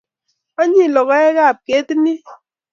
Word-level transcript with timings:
Onyiny 0.61 0.93
logoekab 0.95 1.57
ketit 1.67 1.97
ni 2.03 2.13